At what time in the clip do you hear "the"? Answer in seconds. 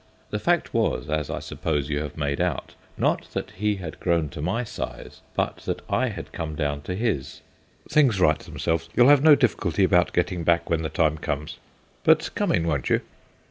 0.31-0.39, 10.81-10.89